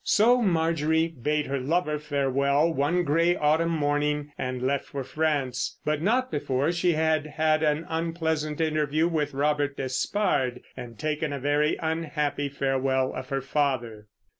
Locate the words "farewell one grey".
1.99-3.35